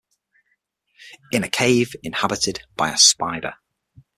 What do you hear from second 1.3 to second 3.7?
In a cave inhabited by a spider.